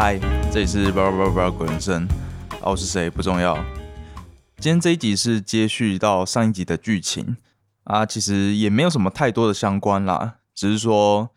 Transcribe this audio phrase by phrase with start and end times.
[0.00, 0.16] 嗨，
[0.52, 2.06] 这里是叭叭叭叭鬼人生，
[2.62, 3.10] 啊，我是谁？
[3.10, 3.56] 不重要。
[4.58, 7.36] 今天这一集是接续到上一集的剧情。
[7.82, 11.30] 啊，其实也没有什么太多的相关啦，只是说，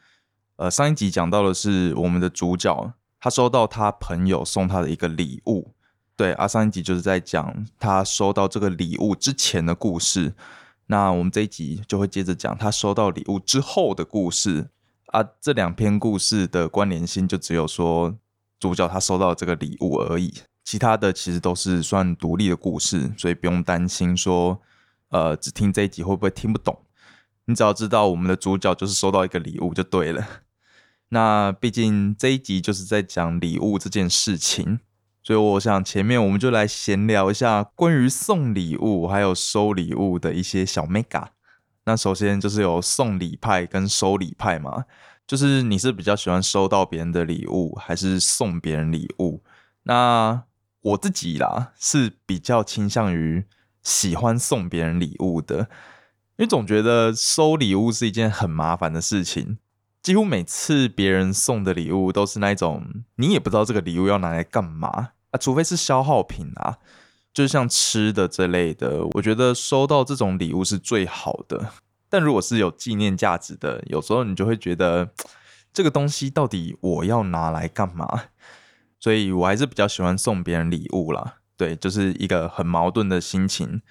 [0.58, 5.72] 呃，上一集讲到的是我们的主角他收到他朋友送他的一个礼物，
[6.16, 10.36] 对，啊，上一集就是在讲他收到这个礼物之前的故事，
[10.86, 14.70] 那我们这一集就会接着讲他收到礼物之后的故事。
[15.08, 18.16] 啊，这两篇故事的关联性就只有说。
[18.62, 20.32] 主角他收到这个礼物而已，
[20.64, 24.62] 其他的其实都是算独立的故事，所以不用担心说，
[25.10, 26.80] 呃，只听这一集会不会听不懂？
[27.46, 30.24] 你只要知道我们的主角就是收到一个礼物就对了。
[31.10, 34.80] 那毕竟这一集就是在讲礼物这件事情，
[35.24, 41.30] 所以我想前面我们就来闲聊一下关于送礼物还有收礼物的一些小 mega。
[41.86, 44.86] 那首先就是有送礼派跟收礼派嘛。
[45.28, 49.44] 就是你是比较喜欢收到别人的礼物，还是送别人礼物？
[49.84, 50.44] 那
[50.82, 53.46] 我自己啦是比较倾向于
[53.82, 55.60] 喜欢送别人礼物的，
[56.38, 59.58] 因为总觉得收礼物是一件很麻烦的事情。
[60.04, 66.80] 几乎每次别人送的礼物都是那种你也不知道这个礼物要拿来干嘛啊，除非是消耗品啊，
[67.32, 69.06] 就是像吃的这类的。
[69.14, 71.72] 我觉得收到这种礼物是最好的。
[72.12, 75.10] 但如果是有纪念价值的，有时候你就会觉得
[75.74, 78.26] 这个东西到底我要拿来干嘛？
[79.00, 81.38] 所以我还是比较喜欢送别人礼物啦。
[81.56, 83.82] 对，就是一个很矛盾的心情。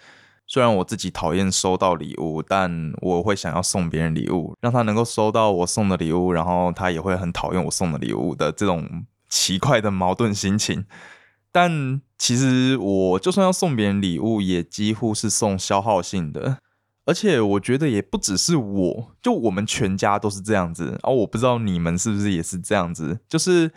[0.46, 10.84] 虽然我自己讨厌收到礼物，但我会想要送别人礼物，让他能够收到我送的礼物，然后他也会很讨厌我送的礼物的这种奇怪的矛盾心情。
[11.52, 16.58] 但其实我就算要送别人礼物，也几乎是送消耗性的。
[17.10, 20.96] 而且我觉得也不只是我，就我们全家都是这样子。
[21.02, 23.18] 而我不知道你们是不是也是这样子。
[23.28, 23.72] 就是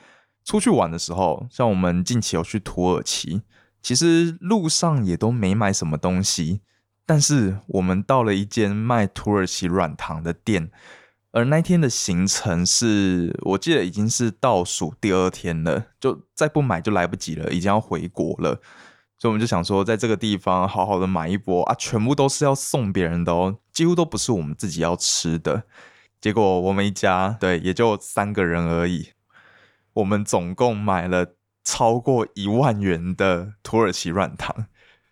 [0.46, 3.42] 出去玩的时候，像我们近期有去土耳其，
[3.82, 6.62] 其实路上也都没买什么东西。
[7.08, 10.70] 但是我们到了一间卖土耳其软糖的店，
[11.32, 18.62] 而那天的行程是我记得已经是倒数第二天了，就再不买就来不及了，已经要回国了。
[19.24, 25.64] 所以我们就想说，在这个地方好好的买一波啊，全部都是要送别人的哦，几乎都不是我们自己要吃的。
[26.20, 29.12] 结果我们一家对也就三个人而已，
[29.94, 34.68] 我们总共买了超过一万元的土耳其软糖。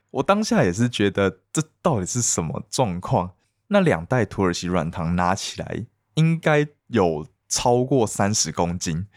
[0.10, 3.32] 我当下也是觉得这到底是什么状况？
[3.68, 5.86] 那两袋土耳其软糖拿起来
[6.16, 9.08] 应该有超过三十公斤。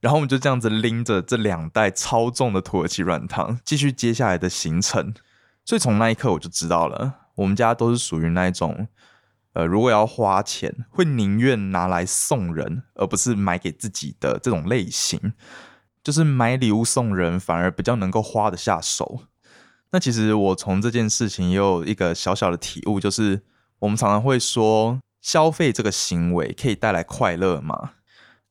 [0.00, 5.14] 然后我们就这样子拎着这两袋超重的土耳其软糖，继续接下来的行程。
[5.64, 8.88] 所以从那一刻我就知道了，我们家都是属于那一种，
[9.52, 15.34] 呃，如果要花钱，会宁愿拿来送人，而不是买给自己的这种类型。
[16.02, 19.24] 就是买礼物送人，反而比较能够花得下手。
[19.90, 23.42] 那其实我从这件事情也有一个小小的体悟，就是
[23.80, 27.90] 我们常常会说，消费这个行为可以带来快乐吗？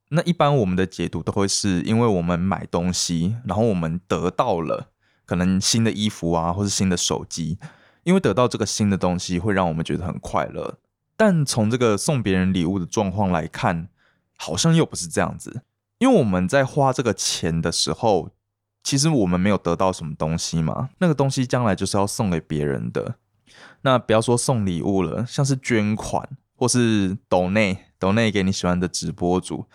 [0.10, 4.90] 那一般我们的解读都会是因为我们买东西，然后我们得到了
[5.26, 7.60] 可能新的衣服啊，或是新的手机，
[8.04, 10.80] 因为得到这个新的东西会让我们觉得很快乐。
[11.16, 13.90] 但从这个送别人礼物的状况来看，
[14.36, 15.62] 好像又不是这样子。
[16.00, 18.32] 因为我们在花这个钱的时候，
[18.82, 23.16] 其实我们没有得到什么东西嘛，那个东西将来就是要送给别人的。
[23.82, 29.66] 那不要说送礼物了，像是捐款或是抖内抖内给你喜欢的直播主。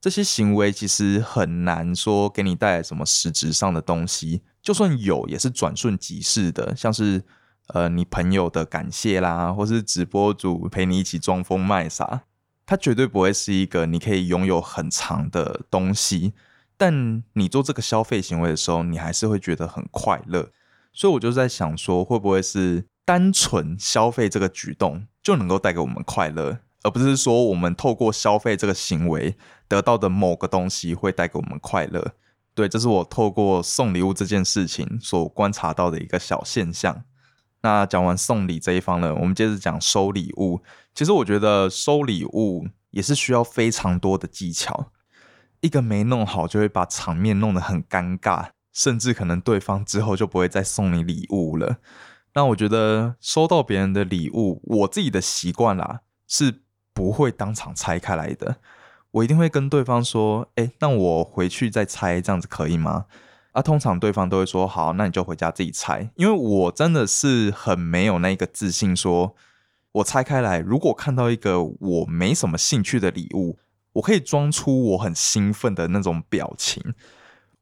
[0.00, 6.74] 这些行为其实很难说给你带来什么实质上的东西，就算有，也是转瞬即逝的。
[6.76, 7.22] 像是
[7.68, 12.22] 呃，你朋友的感谢啦，或是直播主陪你一起装疯卖傻，
[12.64, 16.32] 它绝对不会是一个你可以拥有很长的东西。
[16.76, 20.50] 但你做这个消费行为的时候，你还是会觉得很快乐。
[20.92, 26.60] 所以我就在想说，会不会是单纯消费这个举动就能够带给我们快乐？
[26.84, 29.36] 而不是说我们透过消费这个行为
[29.66, 32.12] 得到的某个东西会带给我们快乐，
[32.54, 37.04] 对，这是我透过送礼物这件事情所观察到的一个小现象。
[37.62, 40.62] 那讲完送礼这一方呢，我们接着讲收礼物。
[40.94, 44.92] 其实我觉得收礼物也是需要非常多的技巧，
[45.60, 51.78] 一个没弄好就会把场面弄得很尴尬，甚至可能对方之后就不会再送你礼物了。
[52.34, 56.62] 那我觉得收到别人的礼物，我自己的习惯啦是。
[56.98, 58.56] 不会当场拆开来的，
[59.12, 63.04] 我一定会跟对方说：“哎，那我回去再拆，这样子可以吗？”
[63.54, 69.36] 啊，通常对方都会说：“好，那你就回家自己拆。”因为我真的是很没有那个自信，说
[69.92, 73.56] 我拆开来，如果看到一个我没什么兴趣的礼物，
[73.92, 76.82] 我可以装出我很兴奋的那种表情。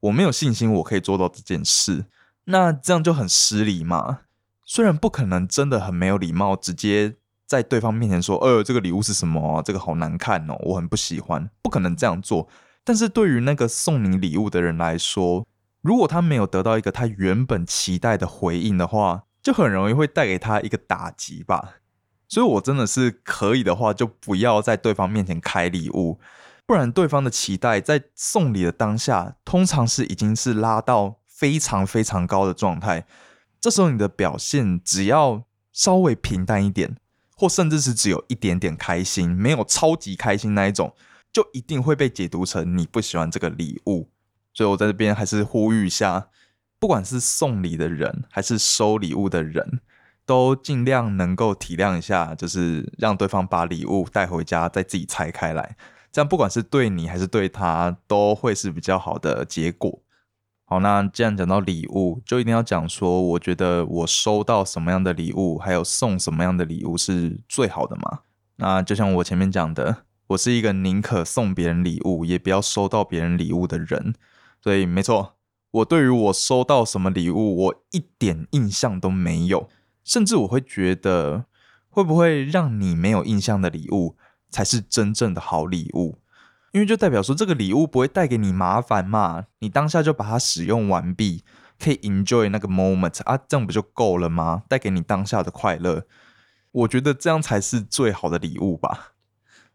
[0.00, 2.06] 我没有信心我可以做到这件事，
[2.44, 4.20] 那这样就很失礼嘛。
[4.64, 7.16] 虽然不可能真的很没有礼貌，直接
[7.46, 9.62] 在对方面前说：“呃，这个礼物是什么？
[9.64, 12.48] 这个好难看哦，我很不喜欢。”不可能这样做。
[12.84, 15.46] 但是对于那个送你礼物的人来说，
[15.80, 21.74] 如果他没有得到一个他原本期待的回应的话，就很容易会带给他一个打击吧。
[22.28, 26.18] 所以，我真的是可以的话，就不要在对方面前开礼物，
[26.66, 33.06] 不然对方的期待在送礼的当下，通常是已经是拉到非常非常高的状态。
[33.60, 36.96] 这时候你的表现只要稍微平淡一点，
[37.36, 40.94] 或甚至是只有一点点开心，没有超级开心那一种，
[41.32, 44.10] 就一定会被解读成你不喜欢这个礼物。
[44.54, 46.28] 所以我在这边还是呼吁一下，
[46.78, 49.80] 不管是送礼的人还是收礼物的人，
[50.24, 55.76] 都尽量能够体谅一下，就是让对方把礼物带回家，再自己拆开来。
[56.10, 60.00] 这样不管是对你还是对他，都会是比较好的结果。
[60.68, 68.22] 好，那既然讲到礼物，就一定要讲说，我觉得我收到什么样的礼物，还有送什么样的礼物是最好的嘛？
[68.56, 74.12] 那就像我前面讲的，我是一个宁可送别人礼物，也不要收到别人礼物的人。
[74.60, 75.36] 所以没错，
[75.70, 79.68] 我对于我收到什么礼物，我一点印象都没有，
[80.02, 81.44] 甚至我会觉得，
[81.88, 84.16] 会不会让你没有印象的礼物
[84.50, 86.18] 才是真正的好礼物？
[86.76, 91.42] 因为就代表说这个礼物不会带给你麻烦嘛，你当下就把它使用完毕，
[91.78, 94.64] 可以 enjoy 那个 moment 啊，这样不就够了吗？
[94.68, 96.04] 带给你当下的快乐，
[96.72, 99.14] 我觉得这样才是最好的礼物吧。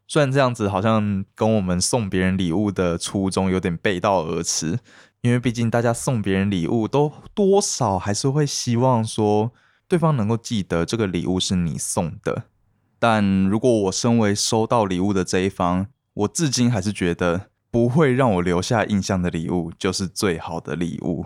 [0.08, 4.78] 虽然这样子好像跟我们送别人礼物的初衷有点背道而驰，
[5.22, 9.52] 因为毕竟大家送别人礼物都多少还是会希望说
[9.88, 12.44] 对方能够记得这个礼物是你送的。
[13.00, 21.26] 但如果我身为收到礼物的这一方，我至今还是觉得不会让我留下印象的礼物就是最好的礼物。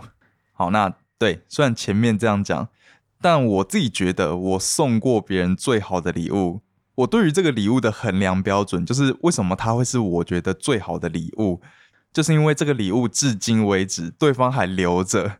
[0.52, 2.68] 好，那对，虽然前面这样讲，
[3.20, 6.60] 但我自己觉得我送过别人最好的礼物。
[6.96, 11.60] 我对于这个礼物的衡量标准，就是为什么它会是我觉得最好的礼物，
[12.12, 15.38] 就是因为这个礼物至今为止对方还留着，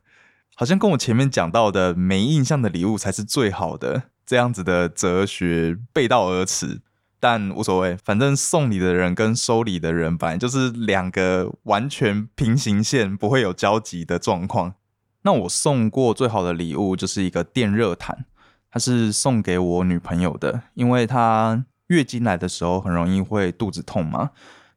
[0.55, 6.83] 好像跟我前面讲到的没印象的礼物才是最好的这样子的哲学背道而驰，
[7.19, 14.75] 但无所谓，反正送礼的人跟收礼的人本来就是两个完全平行线，不会有交集的状况。
[15.23, 18.25] 那我送过最好的礼物就是一个电热毯。
[18.69, 24.33] 它是送给我女朋友的，因为她月经来的时候很容易会肚子痛嘛，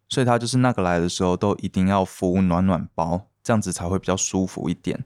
[0.08, 5.04] 所以她就是那个来的时候都一定要敷暖暖包，这样子才会比较舒服一点。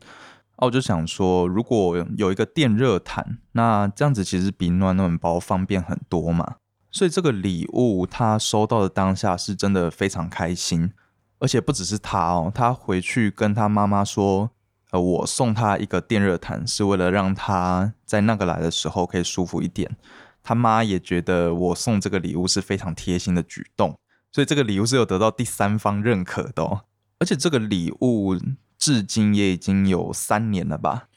[0.57, 6.57] 哦，我就想说，如果有一个电热毯，那这样子其实比暖暖包方便很多嘛。
[6.93, 10.93] 所以这个礼物她收到的当下是真的非常开心，
[11.39, 14.51] 而且不只是她哦，她回去跟她妈妈说。
[14.91, 19.97] 呃，我送他一个电热毯，是为了让他在那个来的时候可以舒服一点。
[20.43, 23.97] 他妈也觉得我送这个礼物是非常贴心的举动，
[24.31, 26.61] 所以这个礼物是有得到第三方认可的。
[26.61, 26.81] 哦。
[27.17, 28.35] 而且这个礼物
[28.77, 31.07] 至今也已经有三年了吧，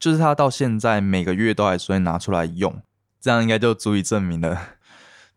[0.00, 2.80] 就是他到现在每个月都还是会拿出来用，
[3.20, 4.58] 这样应该就足以证明了，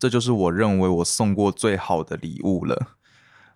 [0.02, 2.88] 这就是我认为我送过最好的礼物了。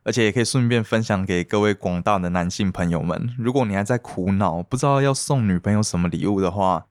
[0.04, 6.86] 而且也可以顺便分享给各位广大的男性朋友们，如果你还在苦恼不知道要送女朋友什么礼物的话，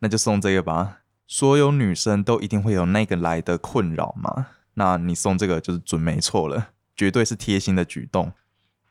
[0.00, 0.98] 那就送这个吧。
[1.26, 8.30] 所有女生都一定会有那个来的困扰嘛，那你送这个就是准没错了，绝对是贴心的举动。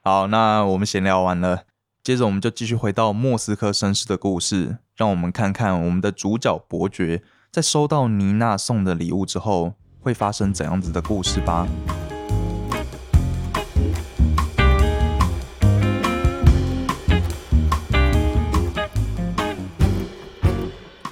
[0.01, 1.65] 好，那我们闲聊完了，
[2.01, 11.67] 接着我们就继续回到莫斯科绅士的故事，让我们看看我们的主角伯爵在收到妮娜送的礼物之后会发生怎样子的故事吧。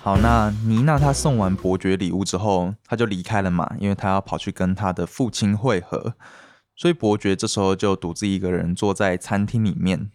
[0.02, 6.14] 好，那妮娜她送完伯爵礼物之后，她就离开了嘛，因为她要跑去跟她的父亲会合，
[6.76, 10.10] 所以伯爵这时候就独自一个人坐在餐厅里面。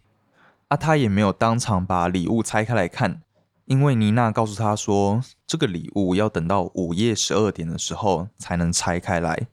[0.69, 3.21] 啊，他也没有当场把礼物拆开来看，
[3.66, 9.47] 因为妮娜告诉他说，这个礼物要等到午夜十二点的时候才能拆开来。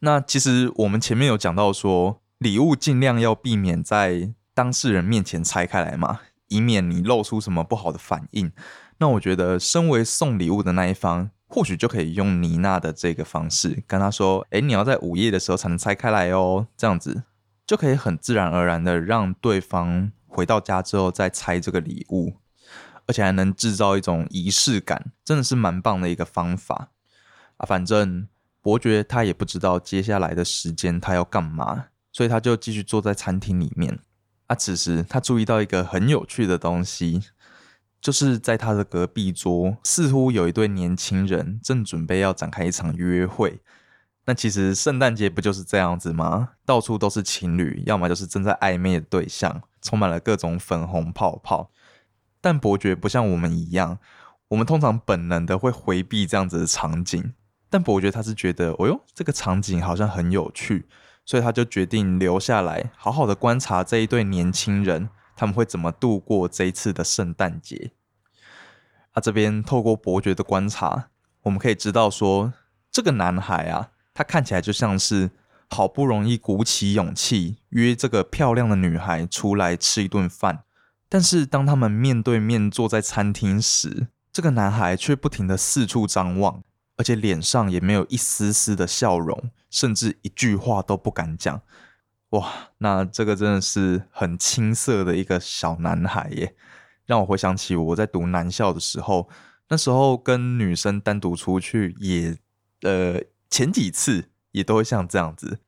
[0.00, 8.52] 那其实我们前面有讲到说，礼物尽量要避免在当事人面前拆开来嘛，以免你露出什么不好的反应。
[8.98, 17.24] 那我觉得，身为送礼物的那一方，或许就可以用妮娜的这个方式跟他说：“哎，你要在午夜的时候才能拆开来哦。”这样子
[17.66, 22.34] 就可以很自然而然的让对方回到家之后再拆这个礼物，
[23.06, 26.90] 而且还能制造一种仪式感，真的是蛮棒的一个方法
[27.58, 27.66] 啊！
[27.66, 28.28] 反正
[28.60, 33.98] 伯爵他也不知道接下来的时间他要干嘛，所以他就继续坐在餐厅里面。
[34.46, 37.22] 啊，此时他注意到一个很有趣的东西，
[38.00, 43.60] 就是在他的隔壁桌，似乎有一对年轻人正准备要展开一场约会。
[44.26, 46.50] 那其实圣诞节不就是这样子吗？
[46.64, 51.70] 到处都是情侣，要么就是正在暧昧的对象，充满了各种粉红泡泡。
[52.44, 53.98] 但伯爵不像我们一样，
[54.48, 57.32] 我们通常本能的会回避这样子的场景。
[57.70, 60.86] 但伯爵他是觉得，哦哟，这个场景好像很有趣，
[61.24, 67.92] 所以他就决定留下来，好好的观察这一对年轻人，他们会怎么度过这一次的圣诞节。
[69.12, 71.08] 啊，这边透过伯爵的观察，
[71.44, 72.52] 我们可以知道说，
[72.92, 73.88] 这个男孩啊。
[74.12, 75.30] 他看起来就像是
[75.70, 80.62] 好不容易鼓起勇气约这个漂亮的女孩出来吃一顿饭，
[81.14, 86.64] 但是当他们面对面坐在餐厅时，这个男孩却不停的四处张望，
[86.96, 91.62] 而且脸上也没有一丝丝的笑容，甚至一句话都不敢讲。
[92.30, 96.56] 哇，那这个真的是很青涩的一个小男孩耶，
[97.06, 99.28] 让我回想起我在读男校的时候，
[99.68, 102.36] 那时候跟女生单独出去也
[102.82, 103.22] 呃。
[103.48, 105.60] 前几次也都会像这样子，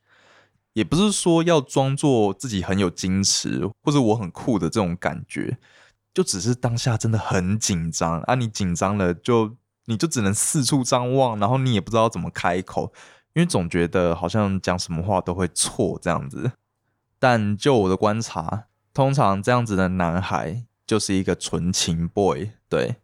[0.76, 5.56] 也不是说要装作自己很有矜持或者我很酷的这种感觉，
[6.12, 8.34] 就只是当下真的很紧张啊！
[8.34, 9.56] 你紧张了，就
[9.86, 12.92] 你就只能四处张望，然后你也不知道怎么开口，
[13.32, 16.52] 因为总觉得好像讲什么话都会错这样子。
[17.18, 22.96] 但就我的观察，通常这样子的男孩就是一个纯情 boy，对。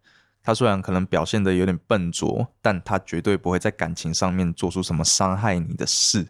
[0.43, 6.29] 他虽然可能表现的有点笨拙，但他绝对不会在感情上面做出什么伤害你的事。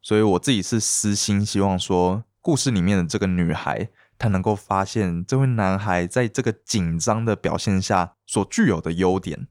[0.00, 3.88] 所以我自己是私心希望说，故事里面的这个女孩，
[4.18, 9.48] 她能够发现这位男孩在这个紧张的表现下所具有的优点。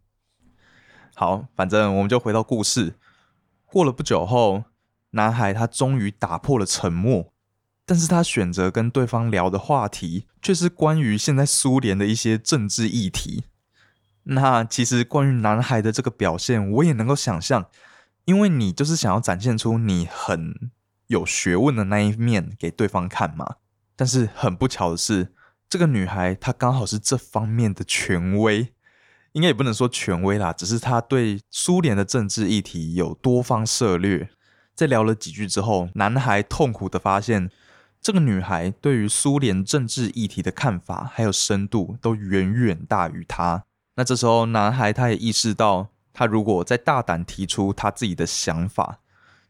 [1.13, 2.95] 好，反正我们就回到故事。
[3.65, 4.63] 过了不久后，
[5.11, 7.33] 男孩他终于打破了沉默，
[7.85, 13.43] 但是他选择跟对方聊的话题却是关于现在苏联的一些政治议题。
[14.23, 17.65] 那其实关于男孩的这个表现，我也能够想象，
[18.27, 20.69] 因为你就是想要展现出你很
[21.07, 23.55] 有学问的那一面给对方看嘛。
[23.95, 25.33] 但是很不巧的是，
[25.69, 28.73] 这个女孩她刚好是这方面的权威，
[29.31, 34.29] 应该也不能说权威啦，只是她对苏联的政治议题有多方涉略。
[34.75, 37.49] 在聊了几句之后，男孩痛苦的发现，
[38.01, 43.63] 这个女孩对于苏联政治议题的看法还有深度，都远远大于他。
[43.95, 49.01] 那这时候，男孩他也意识到，他如果再大胆提出他自己的想法，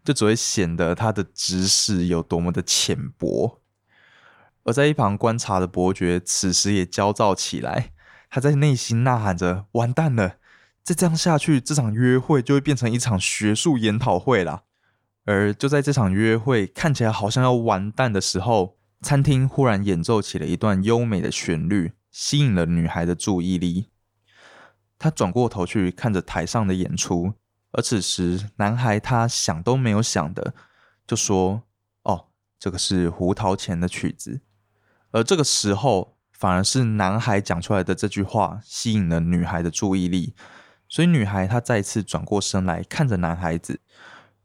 [0.03, 3.62] 就只会显得他的知识有多么的浅薄。
[4.65, 7.93] 而在一旁观察的伯爵，此时也焦躁起来，
[8.29, 10.39] 他在内心呐喊着：“完蛋了！
[10.83, 14.63] 再这样下去，这场约会就会变成一场学术研讨会了。”
[15.24, 23.88] 而就在这场约会看起来好像要完蛋的时候，餐厅忽然演奏起了一段优美的旋律，吸引了女孩的注意力。
[25.00, 27.34] 他转过头去看着台上的演出，
[27.72, 30.54] 而此时男孩他想都没有想的
[31.06, 31.62] 就说
[32.04, 34.42] ：“哦，这个是胡桃钳的曲子。”
[35.12, 40.34] 而这个时候，反而是男孩讲出来的这句话吸引了女孩的注意力，
[40.89, 43.80] 所以女孩她再次转过身来看着男孩子，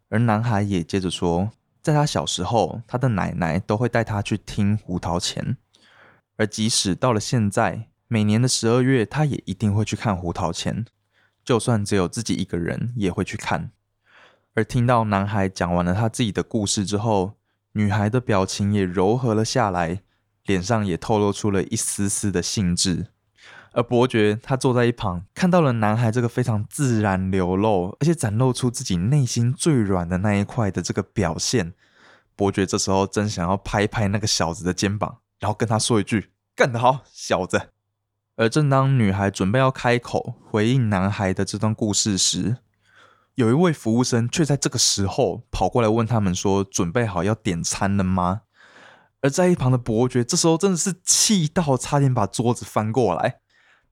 [0.09, 1.51] 而男孩也接着说
[1.83, 5.57] ：“在他小时候，他的奶奶都会带他去听胡桃钳，
[6.37, 10.85] 而即使到了现在。”每年的十二月，他也一定会去看胡桃钳，
[11.43, 13.71] 就算只有自己一个人，也会去看。
[14.53, 17.39] 而听到男孩讲完了他自己的故事之后，
[17.73, 20.03] 女孩的表情也柔和了下来，
[20.45, 23.07] 脸上也透露出了一丝丝的兴致。
[23.73, 31.73] 而伯爵他坐在一旁，看到了男孩这个非常自然流露，而且展露出自己内心最软的那一块的这个表现。
[32.37, 37.71] 伯爵这时候真想要拍拍那个小子的肩膀，然后跟他说一句：“干得好，小子！”
[38.37, 42.57] 而正当女孩准备要开口回应男孩的这段故事时，
[43.35, 48.43] 有一位服务生却在这个时候跑过来问他们说：“准备好要点餐了吗？”
[49.21, 53.41] 而在一旁的伯爵这时候真的是气到差点把桌子翻过来，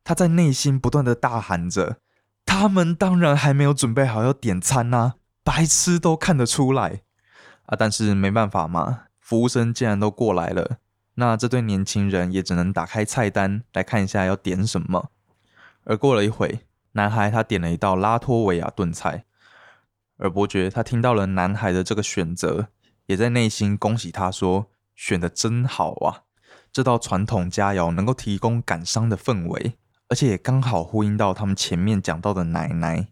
[0.03, 1.99] 他在内心不断的大喊着
[2.45, 7.03] ：“他们当然还没有准备好要点餐呐，白痴都看得出来
[7.67, 10.79] 啊！”但是没办法嘛，服务生既然都过来了。
[11.21, 15.11] 那这对年轻人也只能打开菜单来看一下要点什么。
[15.85, 16.61] 而过了一会，
[16.93, 19.27] 男孩他点了一道拉脱维亚炖菜，
[20.17, 22.69] 而伯爵他听到了男孩的这个选择，
[23.05, 26.25] 也在内心恭喜他说：“选的真好啊！
[26.73, 29.75] 这道传统佳肴能够提供感伤的氛围，
[30.09, 33.09] 而且也刚好呼应到他们前面讲到的奶奶。”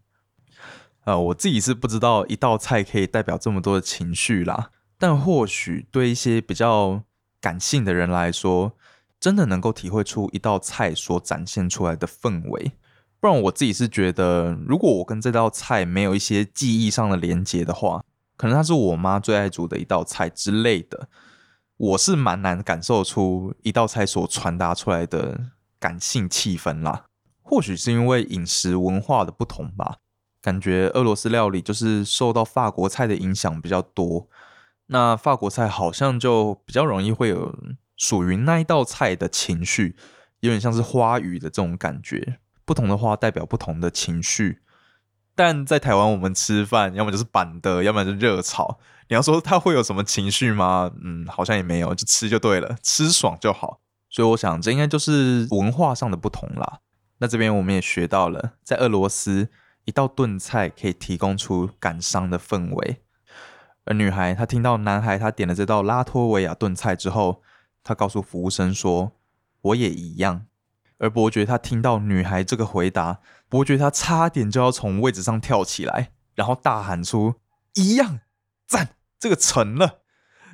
[1.05, 7.03] 呃，我自己是不知道一道菜可以代表这么多的情绪啦，但或许对一些比较。
[7.41, 8.73] 感性的人来说，
[9.21, 12.73] 真的能够体会出一道菜所展现出来的氛围。
[13.21, 18.05] 不然我自己是觉得，如果我跟这道菜没有一些记忆上的连接的话，
[18.37, 21.09] 可能它是我妈最爱煮的一道菜之类的，
[21.77, 25.49] 我是蛮难感受出一道菜所传达出来的
[25.81, 27.07] 感性气氛啦。
[27.43, 29.97] 或许是因为饮食文化的不同吧，
[30.41, 34.29] 感觉俄罗斯料理就是受到法国菜的影响比较多，
[34.89, 37.55] 那法国菜好像就比较容易会有
[37.97, 39.97] 属于那一道菜的情绪，
[40.41, 42.39] 有点像是花语的这种感觉。
[42.65, 44.61] 不同的花代表不同的情绪，
[45.35, 48.79] 但在台湾我们吃饭，要么就是板的，要么就是热炒。
[49.09, 50.91] 你要说它会有什么情绪吗？
[51.03, 53.81] 嗯，好像也没有，就吃就对了，吃爽就好。
[54.11, 56.81] 所以我想这应该就是文化上的不同啦。
[57.19, 59.49] 那这边我们也学到了，在俄罗斯，
[59.87, 63.03] 一道炖菜可以提供出感伤的氛围。
[63.89, 67.43] 而女孩她听到男孩他点了这道拉脱维亚炖菜之后，
[67.83, 69.13] 她告诉服务生说
[69.63, 70.45] ：“我也一样。”
[71.01, 77.37] 而伯爵他听到女孩这个回答，伯爵他差点就要从位置上跳起来，然后大喊出
[77.75, 78.21] “一样
[78.67, 80.01] 赞”，这个成了。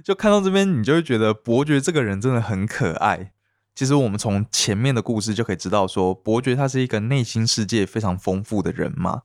[0.05, 3.33] 就看到这边，你就会觉得伯爵这个人真的很可爱。
[3.75, 9.23] 其实我们从前面的故事就可以知道，说伯爵他是一个内心世界非常丰富的人嘛。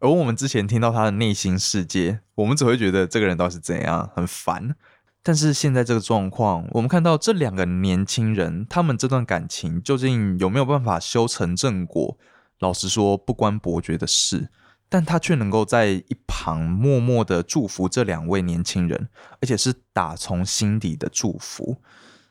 [0.00, 4.74] 而我们之前听到他的内心世界，我们只会觉得这个人倒是怎样，很烦。
[5.22, 12.18] 但是现在这个状况，我们看到这两个年轻人，他们这段感情究竟有没有办法修成正果？
[12.58, 14.50] 老实说，不关伯爵的事，
[14.90, 19.08] 但他却能够在一旁默默的祝福这两位年轻人，
[19.40, 21.80] 而且是打从心底的祝福，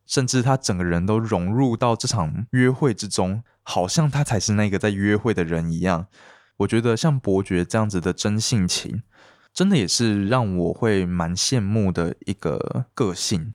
[0.05, 6.06] 甚至他整个人都融入到这场约会之中，好像他才是那个在约会的人一样。
[6.58, 9.04] 我觉得像伯爵这样子的真性情。
[9.54, 13.54] 真的也是让我会蛮羡慕的一个个性。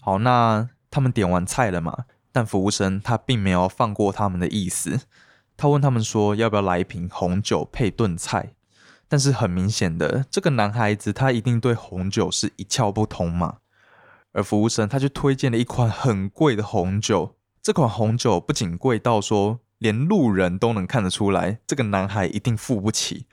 [0.00, 2.06] 好，那他们点完菜了嘛？
[2.32, 5.02] 但服务生他并没有放过他们的意思，
[5.56, 8.54] 他问他们说要不要来一瓶红酒配炖菜。
[9.06, 13.58] 但是很明显的，这个男孩子他一定对红酒是一窍不通嘛。
[14.32, 23.26] 而服务生他就推荐了一款很贵的红酒，这款红酒不仅贵到说连路人都能看得出来，这个男孩一定付不起。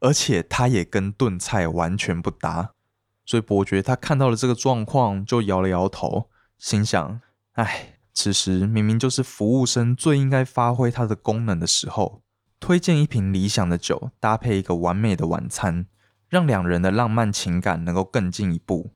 [0.00, 2.70] 而且他也跟炖菜完全不搭，
[3.24, 7.20] 所以伯爵他看到了这个状况，就摇了摇头，心想：
[7.54, 12.22] 哎，此时明明就是服务生最应该发挥他的功能的时候，
[12.60, 15.86] 推荐一瓶理想的酒，搭配一个完美的晚餐，
[16.28, 18.92] 让两人的浪漫情感能够更进一步。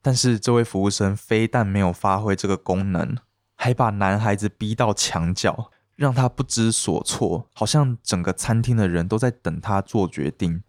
[0.00, 3.18] 但是这位服务生非但没有发挥这个功能，
[3.56, 5.70] 还把男孩子逼到墙角。
[6.00, 10.62] 让他不知所措，好像整个餐厅的人都在等他做决定。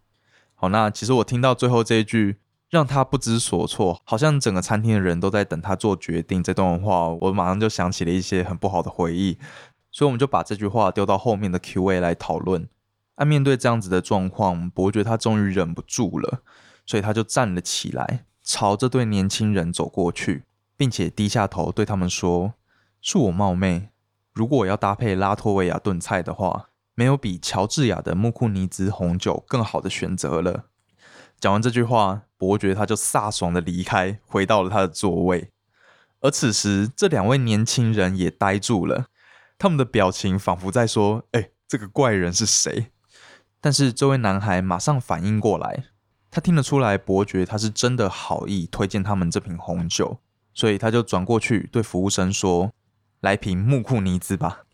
[0.54, 2.36] 好，那其实我听到最后这一句
[2.68, 6.42] “让他不知所措”，好像整个餐厅的人都在等他做决定。
[6.42, 9.38] 这段话，我马上就想起了一些很不好的回忆，
[9.90, 12.68] 所以我们就把这句话丢到后面的 Q&A 来讨论。
[13.14, 16.42] 啊，面对这样子的状况，伯爵他终于忍不住了，
[16.84, 20.44] 所以他就站了起来，朝这对年轻人走过去，
[20.76, 22.52] 并且低下头对他们说
[23.02, 23.88] ：“恕我冒昧。”
[24.32, 30.64] 如果要搭配拉脱维亚炖菜的话，没有比乔治亚的穆库尼兹红酒更好的选择了。
[31.38, 35.50] 讲完这句话，伯爵他就飒爽的离开，回到了他的座位。
[36.20, 39.06] 而此时，这两位年轻人也呆住了，
[39.58, 42.92] 他们的表情仿佛在说：“哎，这个怪人是谁？”
[43.60, 45.84] 但是这位男孩马上反应过来，
[46.30, 50.18] 他听得出来伯爵他是真的好意推荐他们这瓶红酒，
[50.54, 52.72] 所以他就转过去对服务生说。
[53.22, 54.64] 来瓶木库尼兹吧，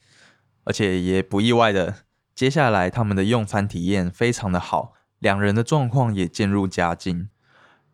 [0.65, 1.97] 而且也不意外的，
[2.35, 7.29] 接下来他们的用餐体验非常的好，两人的状况也渐入佳境。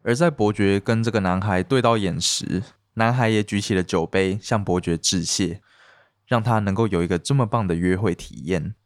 [0.05, 2.63] 而在伯爵跟这个男孩对到眼时，
[2.95, 5.61] 男孩也举起了酒杯向伯爵致谢，
[6.25, 8.77] 让他能够有一个这么棒的约会体验。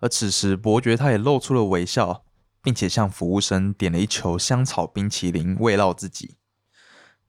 [0.00, 2.24] 而此时伯爵他也露出了微笑，
[2.62, 6.36] 并且向服务生点了一球香草冰淇淋慰劳自己。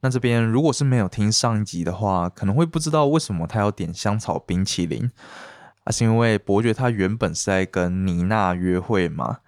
[0.01, 5.09] 那这边如果是没有听上一集的话，可能会不知道为什么他要点香草冰淇淋，
[5.83, 9.39] 啊，是因为伯爵他原本是在跟妮娜约会嘛，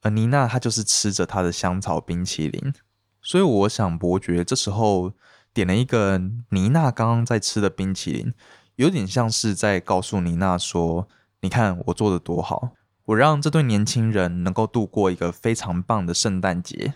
[0.00, 2.72] 而妮娜她就是吃着他的香草冰淇淋，
[3.20, 5.12] 所以我想伯爵这时候
[5.52, 6.18] 点了一个
[6.50, 8.32] 妮娜刚刚在吃的冰淇淋，
[8.76, 11.08] 有点像是在告诉妮娜说
[11.42, 12.70] ：“你看我做的多好，
[13.06, 16.94] 我让这对年轻人能够度过一个非常棒的圣诞节。”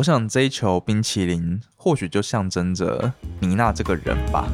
[0.00, 4.48] 我想这一球冰淇淋或许就象征着妮娜这个人吧。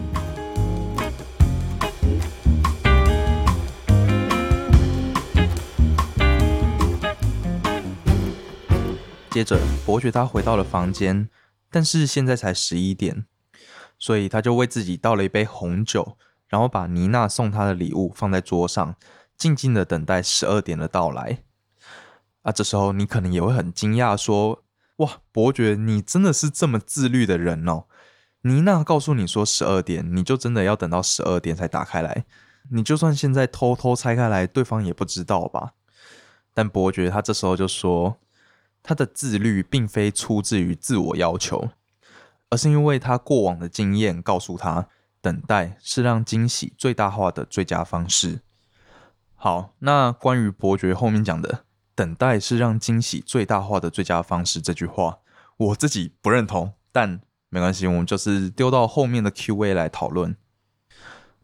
[9.30, 11.28] 接着，伯爵他回到了房间，
[11.70, 13.24] 但是现在才十一点，
[14.00, 18.96] 所以他就为自己倒了一杯红酒，然后把妮娜送他的礼物放在桌上，
[19.38, 21.44] 静静的等待十二点的到来。
[22.42, 24.64] 啊，这时候你可能也会很惊讶，说
[24.96, 27.84] ：“哇，伯爵，你真的是这么自律的人哦！
[28.42, 32.24] 妮娜告诉你说十二点，你就真的要等到十二点才打开来？
[32.70, 35.72] 你就算现在偷偷拆开来，对方也不知道吧？”
[36.54, 38.18] 但伯爵他这时候就说
[38.82, 41.68] ：“他的自律并非出自于自我要求。”
[42.48, 44.88] 而是因为他过往的经验告诉他，
[45.20, 48.40] 等待是让惊喜最大化的最佳方式。
[49.34, 51.64] 好，那关于伯爵后面讲的
[51.96, 55.18] “等待是让惊喜最大化的最佳方式”这句话，
[55.56, 60.36] 我自己不认同，但没关系，我们就是丢到后面的 Q&A 来讨论。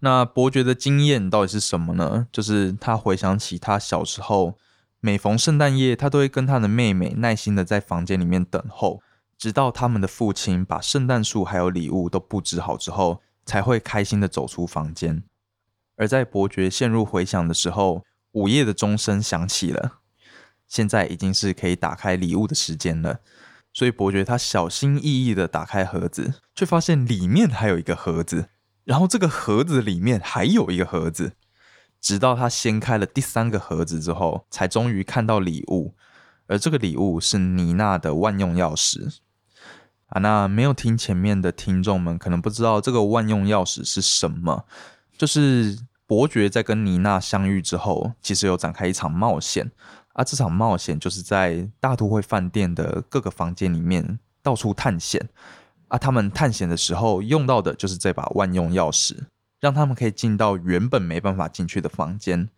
[0.01, 2.29] 那伯爵的经验到底是什么呢？
[2.31, 4.59] 就是他回想起他小时候，
[5.01, 9.01] 每逢圣诞夜，他都会跟他的妹妹耐心的在房间里面等候。
[9.39, 15.25] 直到他们的父亲把圣诞树还有礼物都布置好之后，才会开心的走出房间。
[15.97, 20.01] 而在伯爵陷入回想的时候，午夜的钟声响起了，
[20.73, 23.21] 现在已经是可以打开礼物的时间了。
[23.75, 28.49] 所以伯爵他小心翼翼的打开盒子，却发现里面还有一个盒子，
[28.85, 31.33] 然后这个盒子里面还有一个盒子，
[32.01, 35.95] 直到他掀开了第三个盒子之后，才终于看到礼物。
[36.47, 39.19] 而这个礼物是妮娜的万用钥匙。
[40.07, 44.65] 啊，那没有听前面的听众们可能不知道这个万用钥匙是什么。
[45.19, 49.71] 就是伯爵在跟妮娜相遇之后，其实有展开一场冒险。
[50.13, 55.29] 啊，这场冒险就是在大都会饭店的各个房间里面到处探险。
[55.89, 59.15] 啊，他们探险的时候用到的就是这把万用钥匙，
[59.61, 62.49] 让他们可以进到原本没办法进去的房间，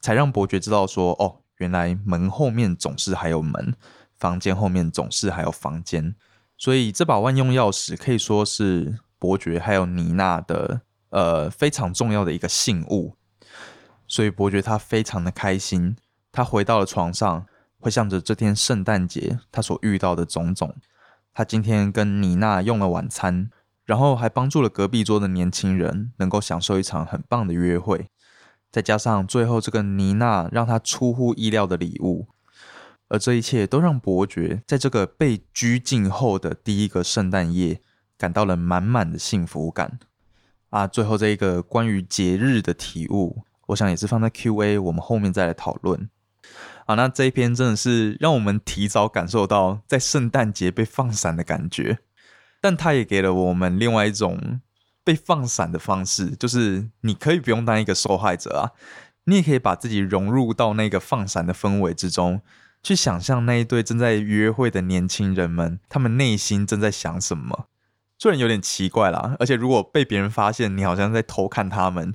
[0.00, 3.74] 才让伯爵知道说，哦，原来门后面总是还有门，
[4.16, 6.14] 房间后面总是还有房间。
[6.56, 13.14] 所以这把万用钥匙可以说是伯爵还有妮娜的呃非常重要的一个信物。
[14.06, 15.94] 所以伯爵他非常的开心，
[16.30, 17.46] 他回到了床上，
[17.78, 20.76] 回想着这天圣诞节他所遇到的种种。
[21.32, 23.50] 他今天跟妮娜用了晚餐，
[23.84, 28.08] 然后还帮助了隔壁桌的年轻人能够享受一场很棒的约会。
[28.70, 32.28] 再加上最后这个妮娜让他出乎意料的礼物。
[33.10, 37.80] 而这一切都让伯爵在这个被拘禁后的第一个圣诞夜
[38.18, 39.98] 感到了满满的幸福感
[40.68, 40.86] 啊！
[40.86, 46.10] 最后这一个关于节日的体悟，我想也是放在 Q&A，我们后面再来讨论。
[46.88, 51.98] 好，那这一篇真的是让我们提早感受到在圣诞节被放闪的感觉，
[52.62, 54.62] 但它也给了我们另外一种
[55.04, 58.72] 被放闪的方式，就是你可以不用当一个受害者啊，
[59.24, 62.40] 你也可以把自己融入到那个放闪的氛围之中。
[62.82, 67.66] 去想象那一对正在约会的年轻人们，他们内心正在想什么？
[68.16, 72.14] 虽然有点奇怪啦，而且如果被别人发现你好像在偷看他们，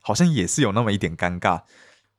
[0.00, 1.60] 好像也是有那么一点尴尬。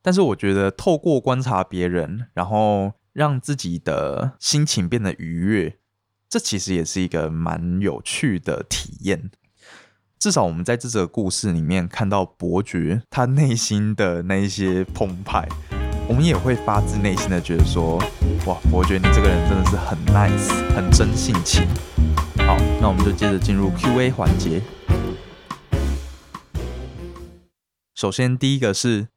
[0.01, 5.77] 但是我觉得透过观察别人，然后让自己的心情变得愉悦，
[6.29, 9.29] 这其实也是一个蛮有趣的体验。
[10.17, 15.47] 至少我们在这则故事里面看到伯爵他内心的那一些澎湃。
[16.07, 17.97] 我们也会发自内心的觉得说，
[18.47, 21.67] 哇，伯爵你这个人真的是很 nice，很真性情。
[22.47, 24.59] 好，那我们就接着进入 Q&A 环节。
[27.93, 29.09] 首先，第一个是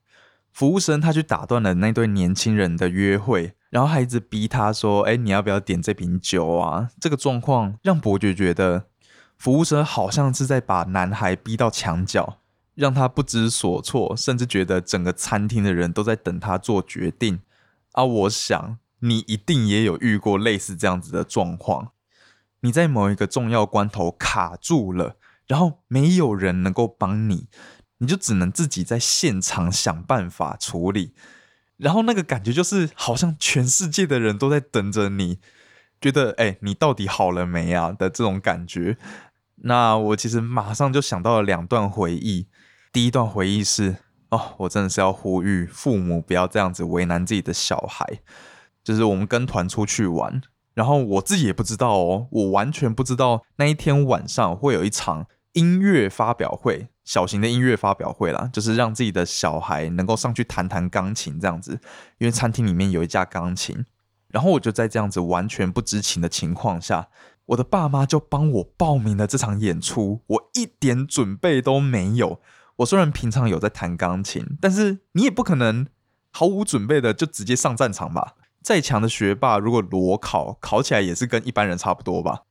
[0.52, 6.90] 服务生，他去打断了那对年轻人的约会，然后还一直逼他说，哎，你要不要点这瓶酒啊？
[7.00, 8.86] 这个状况让伯爵觉得，
[9.36, 12.38] 服务生好像是在把男孩逼到墙角。
[12.74, 17.40] 让他不知所措，甚至觉得整个餐厅的人都在等他做决定。
[17.92, 21.90] 啊，我想你一定也有遇过类似这样子的状况。
[22.60, 27.46] 你在某一个重要关头卡住了，然后没有人能够帮你，
[28.02, 31.14] 你就只能自己在现场想办法处理。
[31.76, 35.38] 然后那个感觉就是好像全世界的人都在等着你，
[36.00, 38.98] 觉得哎，你到底好了没啊的这种感觉。
[39.64, 42.48] 那我其实马上就想到了两段回忆。
[42.92, 43.96] 第一段回忆是
[44.30, 48.20] 哦，我真的是要呼吁父母不要这样子为难自己的小孩。
[48.82, 50.42] 就是我们跟团出去玩，
[50.74, 61.80] 然后我自己也不知道哦，我完全不知道那一天晚上会有一场音乐发表会，小型的音乐发表会啦，就是让自己的小孩能够上去弹弹钢琴这样子。
[62.18, 63.84] 因为餐厅里面有一架钢琴，
[64.28, 67.08] 然后我就在这样子完全不知情的情况下，
[67.46, 72.40] 我的爸妈就帮我报名了这场演出，我一点准备都没有。
[72.76, 75.86] 我虽然平常有在弹钢琴，但是你也不可能
[76.30, 78.34] 毫无准备的就直接上战场吧？
[78.62, 82.44] 再强的学霸，如果裸考考起来也是跟一般人差不多吧？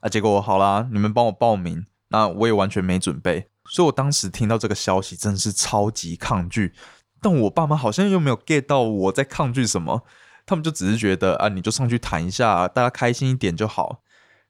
[0.00, 6.74] 啊，结果好啦，你们帮我报名，那我也完全没准备，所以我当时听到这个消息真的是超级抗拒。
[7.22, 10.04] 但我爸妈好像又没有 get 到我在抗拒什么，
[10.44, 14.02] 他们就只是觉得啊，你就上去谈一下，大家开心一点就好。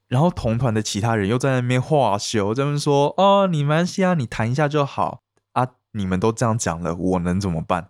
[0.09, 5.68] 然后同团的其他人又在那边话休，在那边说哦，你没关系啊，你谈一下就好啊。
[5.92, 7.88] 你们都这样讲了，我能怎么办？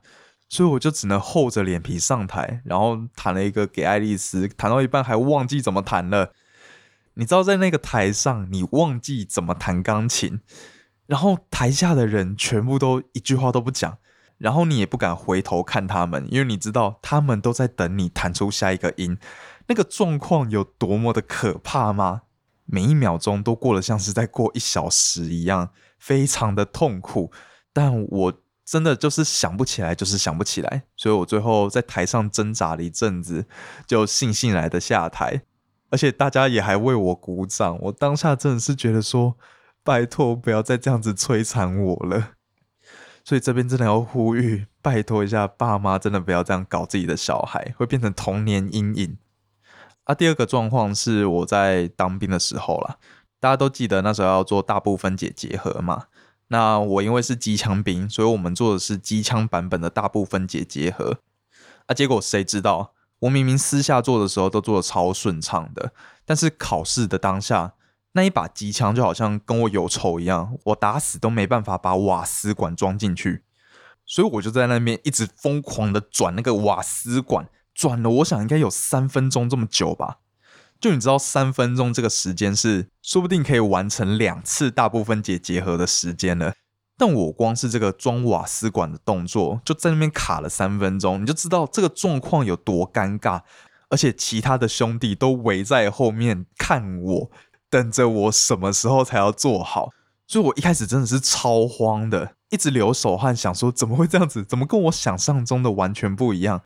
[0.49, 6.33] 所以我就只能厚着脸皮上台，然后弹了一个给爱丽丝，弹到一半还忘记怎么弹了。
[7.15, 10.41] 你知道，在那个台上，你忘记怎么弹钢琴，
[11.11, 13.99] 然后台下的人全部都一句话都不讲。
[14.39, 19.19] 然后你也不敢回头看他们，因为你知道他们都在等你弹出下一个音，
[19.67, 22.23] 那个状况有多么的可怕吗？
[22.65, 27.33] 每一秒钟都过得像是在过一小时一样，非常的痛苦。
[27.73, 28.33] 但我
[28.65, 33.45] 真的就是想不起来，就是想不起来，所以我最后在台上挣扎了一阵子，
[33.87, 35.43] 就悻悻来的下台，
[35.91, 37.77] 而且大家也还为我鼓掌。
[37.83, 39.37] 我当下真的是觉得说，
[39.91, 42.35] 拜托不要再这样子摧残我了。
[43.25, 49.19] 所以这边真的要呼吁，拜托一下爸妈，真的不要这样搞自己的小孩，会变成童年阴影。
[50.05, 52.99] 啊，第二个状况是我在当兵的时候啦，
[53.41, 56.05] 大家都记得那时候要做大部分解结合嘛。
[56.47, 61.19] 那我因为是机枪兵，所以我们做的是机枪版本的大部分解结合。
[61.87, 65.93] 啊，结果谁知道，我明明私下做的时候都做的超顺畅的，
[66.25, 67.75] 但是考试的当下。
[68.13, 73.45] 那一把机枪就好像跟我有仇一样，我打死都没办法把瓦斯管装进去，
[74.05, 80.19] 所以我就在那边一直疯狂的转那个瓦斯管，转了我想应该有三分钟这么久吧。
[80.81, 86.55] 就你知道，三分钟这个时间是说不定可以完成两次大部分解结合的时间了。
[86.97, 93.43] 但我光是这个装瓦斯管的动作就在那边卡了三分钟，你就知道这个状况有多尴尬，
[93.89, 97.31] 而且其他的兄弟都围在后面看我。
[97.71, 99.91] 等着我什么时候才要做好，
[100.27, 104.45] 所以我一开始真的是超慌的，一直流手汗，想说怎么会这样子？
[104.45, 106.63] 怎么跟我想象中的完全不一样？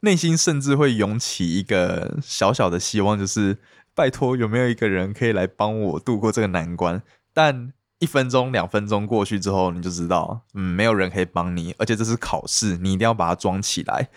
[0.00, 3.56] 内心甚至会涌起一个小小的希望，就是
[3.94, 7.02] 拜托有没有一个人可以来帮我度过这个难关？
[7.32, 14.10] 但一分钟、两分钟过去之后，你就知道，嗯，没有人可以帮你，而且这是考试，你一定要把它装起来。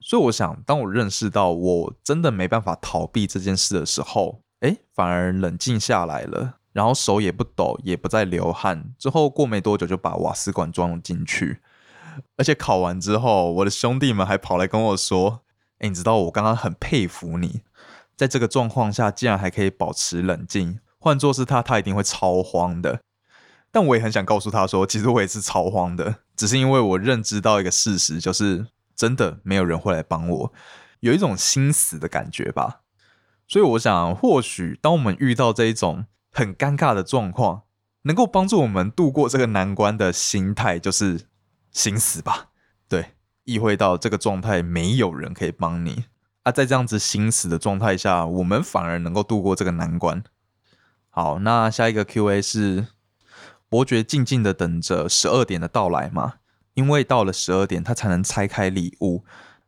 [0.00, 4.40] 所以我想，当我认识到我真的没办法逃避这件事的时候。
[4.60, 8.92] 哎，反而冷静下来了，然后手也不抖，也不再流汗。
[8.98, 11.60] 之后过没多久就把瓦斯管装了进去，
[12.36, 15.42] 而且考完之后，我的兄弟们还跑来跟我说
[15.78, 17.62] ：“哎，你知道我刚刚很佩服你，
[18.16, 20.80] 在这个状况下竟然还可以保持冷静。
[20.98, 23.00] 换做是他，他一定会超慌的。
[23.70, 28.66] 但我也很想告诉他说，其实我也是超慌的，只是因为我认知到一个事实，就是
[28.96, 30.52] 真的没有人会来帮我，
[30.98, 32.80] 有一种心死的感觉吧。”
[33.48, 37.62] 所以我想，或许当我们遇到这一种很尴尬的状况，
[38.02, 41.28] 能够帮助我们度过这个难关的心态，就是
[41.72, 42.50] 心死吧。
[42.86, 43.12] 对，
[43.44, 46.04] 意会到这个状态没有人可以帮你
[46.42, 50.22] 啊，在这样子心死的状态下，我们反而能够度过这个难关。
[51.08, 52.88] 好，那下一个 Q&A 是
[53.70, 56.34] 伯爵静静的等着十二点的到来嘛？
[56.74, 59.24] 因为到了十二点，他才能拆开礼物。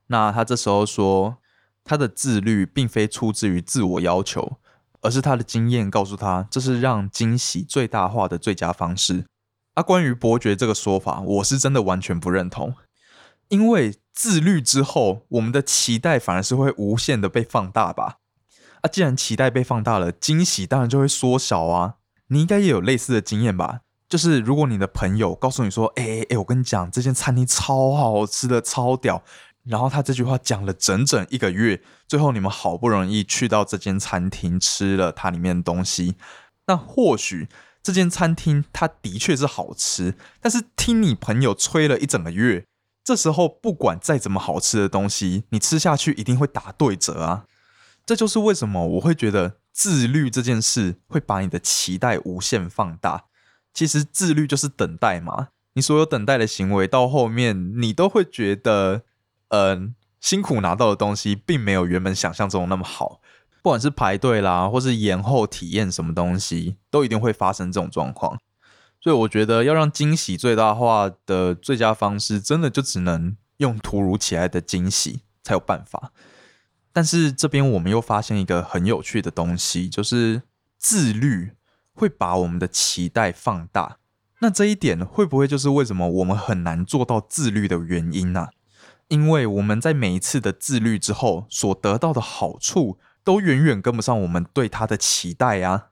[0.08, 1.38] 那他这时候说。
[1.84, 4.58] 他的自律并非出自于自我要求，
[5.00, 9.24] 而是他的经验告诉他，这是让惊喜最大化的最佳方式。
[9.74, 12.74] 啊，关于伯爵这个说法，我是真的完全不认同。
[13.48, 18.18] 因为自律之后，我们的期待反而是会无限的被放大吧？
[18.82, 21.94] 啊，既然期待被放大了，惊喜当然就会缩小啊。
[22.28, 23.80] 你应该也有类似的经验吧？
[24.08, 29.22] 就是如果你的朋友告诉你说：“哎哎哎，我跟你讲，这间餐厅超好吃的，超屌。”
[29.64, 36.14] 然后他这句话讲了整整一个月，最后你们好不容易去到这间餐厅吃了它里面的东西，
[36.66, 37.46] 那或许
[37.82, 42.64] 这间餐厅它的确是好吃，但是听你朋友吹了一整个月，
[43.04, 47.44] 这时候不管再怎么好吃的东西，你吃下去一定会打对折啊！
[48.06, 53.24] 这就是为什么我会觉得自律这件事会把你的期待无限放大。
[53.74, 59.02] 其实自律就是等待嘛，你所有等待的行为到后面，你都会觉得。
[59.50, 63.20] 嗯，辛苦拿到的东西并没有原本想象中那么好，
[63.62, 68.40] 不管是排队啦，或是延后体验什么东西，都一定会发生这种状况。
[69.00, 76.12] 所以我觉得要让惊喜最大化的最佳方式，真的就只能用突如其来的惊喜才有办法。
[76.92, 80.42] 但是这边我们又发现一个很有趣的东西，就是
[80.76, 81.52] 自律
[81.94, 83.96] 会把我们的期待放大。
[84.40, 88.48] 那这一点会不会就是为什么我们很难做到自律的原因呢？
[89.10, 95.88] 因为我们在每一次的自律之后所得到的好处，都远远跟不上我们对他的期待啊！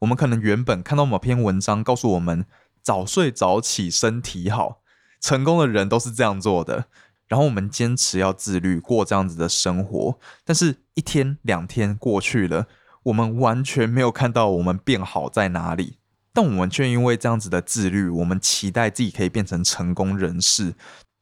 [0.00, 2.46] 我们可能原本看到某篇文章告诉我们
[2.82, 4.80] 早睡早起身体好，
[5.20, 6.86] 成功的人都是这样做的。
[7.28, 12.66] 然后我们坚持要自律过这样子的生活，但是一天两天过去了，
[13.02, 15.98] 我们完全没有看到我们变好在哪里。
[16.32, 20.74] 但我们却因为这样子的自律，我们期待自己可以变成成功人士，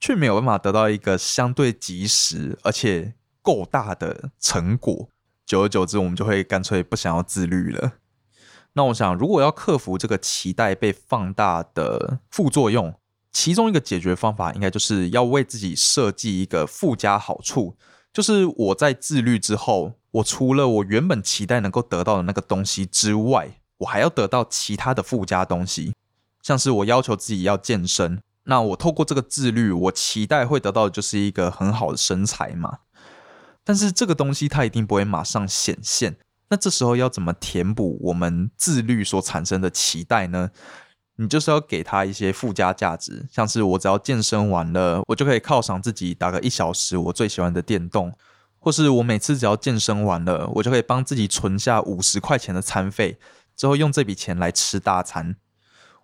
[0.07, 5.09] 却没有办法得到一个相对及时而且够大的成果。
[5.47, 7.93] 久而久之，我们就会干脆不想要自律了。
[8.75, 12.95] 那我想，如果要克服这个期待被放大的副作用，
[13.33, 17.75] 其中一个解决方法，应该就是要为自己设计一个附加好处，
[18.13, 23.59] 就是我在自律之后，我除了我原本期待能够得到的那个东西之外。
[23.79, 25.95] 我还要得到其他的附加东西，
[26.43, 32.79] 像是我要求自己要健身，那我透过这个自律，我期待会得到的就是一个很好的身材嘛。
[33.65, 36.17] 但是这个东西它一定不会马上显现，
[36.51, 40.51] 那这时候要怎么填补我们自律所产生的期待呢？
[41.17, 48.13] 你就是要给他一些附加价值，像是我只要健身完了，我就可以犒赏自己打个一小时我最喜欢的电动，
[48.59, 53.17] 或是我每次只要健身完了，我就可以帮自己存下五十块钱的餐费。
[53.57, 55.37] 之后用这笔钱来吃大餐，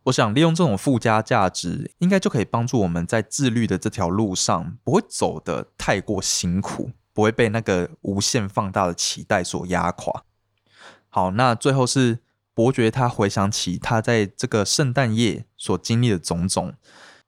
[0.05, 10.25] 我想利用这种附加价值，应该就可以帮助我们在自律的这条路上不会走得太过辛苦，不会被那个无限放大的期待所压垮。
[11.11, 12.21] 好，那最后是
[12.55, 16.75] 伯爵，他回想起他在这个圣诞夜所经历的种种，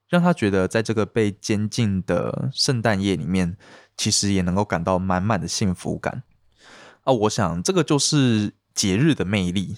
[0.08, 3.56] 让他觉得在这个被监禁的圣诞夜里面，
[3.96, 6.22] 其实也能够感到满满的幸福感。
[7.04, 9.76] 啊，我想这个就是节日的魅力。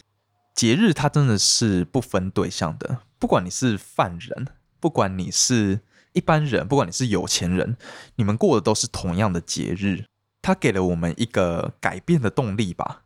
[0.54, 4.46] 节日它真的是不分对象的，不管你是犯人，
[4.78, 5.80] 不管你是
[6.12, 7.76] 一般人，不管你是有钱人，
[8.16, 10.04] 你们过的都是同样的节日。
[10.40, 13.02] 它给了我们一个改变的动力吧，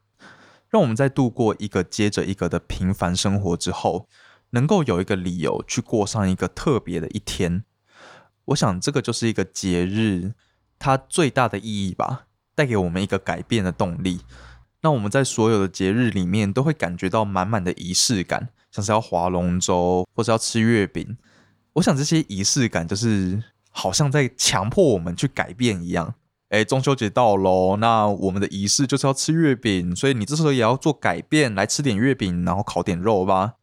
[0.68, 4.08] 让我们在度过一个接着一个的平凡生活之后，
[4.50, 7.64] 能够有一个理由去过上一个特别的一天。
[8.46, 10.34] 我想这个就是一个节日
[10.78, 14.20] 它最大的意义吧，带给我们一个改变的动力。
[14.88, 21.18] 那我们在所有的节日里面都会感觉到满满的仪式感，像是要划龙舟或者要吃月饼。
[21.74, 26.14] 我想这些仪式感就是好像在强迫我们去改变一样。
[26.48, 33.56] 哎，中秋节到喽，那我们的仪式就是要吃月饼，所以你这时候也要做改变，来吃点月饼，然后烤点肉吧。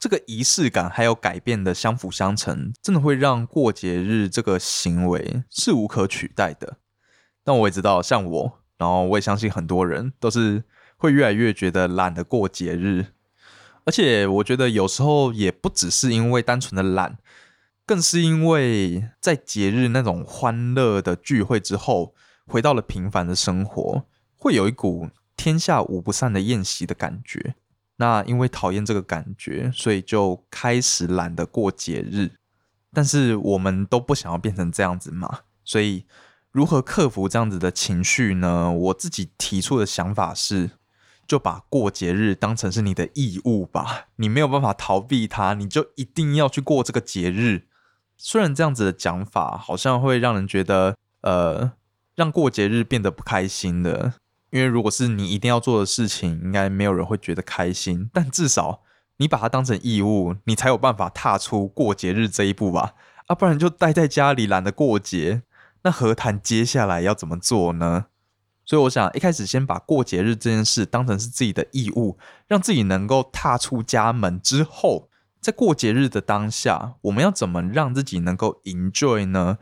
[0.00, 6.78] 这个仪式感还有改变的相辅相成，真的会让过节日这个行为是无可取代的。
[7.44, 8.58] 但我也知道，像我。
[8.76, 10.64] 然后我也相信很多人都是
[10.96, 13.06] 会越来越觉得懒得过节日，
[13.84, 17.18] 而且我觉得有时候也不只是因为单纯的懒，
[17.86, 22.14] 更是因为在节日那种欢乐的聚会之后，
[22.46, 24.04] 回到了平凡的生活，
[24.36, 27.54] 会有一股天下无不散的宴席的感觉。
[27.96, 32.32] 那因为讨厌这个感觉，所以就开始懒得过节日。
[32.92, 36.04] 但是我们都不想要变成这样子嘛，所以。
[36.54, 38.70] 如何克服这样子的情绪呢？
[38.70, 40.70] 我自己提出的想法是，
[41.26, 44.06] 就把过节日当成是你的义务吧。
[44.16, 47.64] 你没有办法逃避它，你就一定要去过这个节日。
[48.16, 51.72] 虽然这样子的讲法好像会让人觉得，呃，
[52.14, 54.14] 让过节日变得不开心的。
[54.50, 58.08] 因为如果是你一定要做的事情，应该没有人会觉得开心。
[58.12, 58.82] 但至少
[59.16, 62.94] 你把它当成义务，你才有办法踏出过节日这一步吧。
[63.26, 65.42] 啊，不然就待在家里懒得过节。
[65.84, 68.06] 那何谈接下来要怎么做呢？
[68.64, 72.18] 所以我想一开始先把过节日这件事当成是自己的义务，
[72.48, 79.58] 让自己能够踏出家门之后，在过节日的当下，我们要怎么让自己能够 enjoy 呢？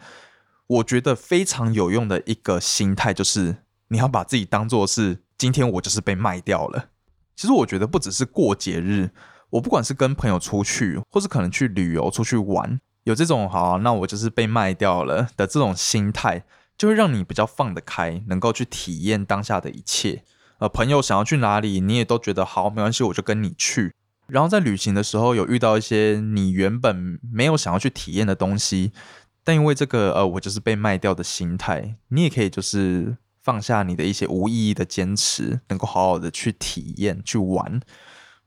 [0.69, 3.57] 我觉得非常有用的一个心态就是，
[3.89, 6.91] 你要把自己当做是今天我就是被卖掉了。
[7.35, 9.11] 其实我觉得不只是过节日，
[9.51, 12.81] 我不管是跟朋友出去，或是可能去旅游出去玩。
[13.05, 16.45] 有这种好，那我就是被卖掉了的这种心态，
[16.79, 20.23] 就会让你比较放得开，能够去体验当下的一切。
[20.59, 23.93] 呃，朋友想要去哪里，你也都觉得好，没关系，我就跟你去。
[24.29, 28.93] 然后在旅行的时候，有遇到一些你原本没有想要去体验的东西，
[29.43, 37.81] 但因为这个呃，我就是被卖掉的心态，你也可以就是放下你的一些无意义的坚持，能够好好的去体验去玩。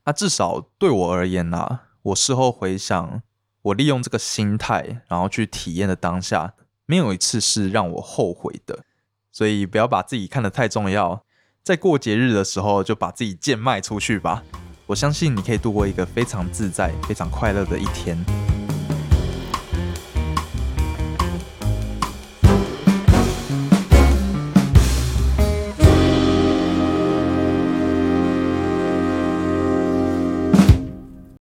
[0.06, 3.22] 那至少对我而言呢，我事后回想。
[3.66, 6.54] 我利用这个心态，然后去体验的当下，
[6.84, 8.84] 没有一次是让我后悔的。
[9.32, 11.24] 所以不要把自己看得太重要，
[11.64, 14.44] 在过节日的时候就把自己贱卖出去吧。
[14.86, 18.16] 我相信你可以度过一个非常自在、非常快乐的一天。